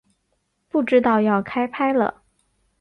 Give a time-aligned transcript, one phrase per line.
[0.67, 2.23] 不知道要开拍了